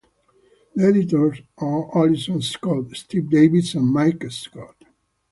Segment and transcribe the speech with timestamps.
[0.73, 4.75] The editors are Alison Scott, Steve Davies and Mike Scott.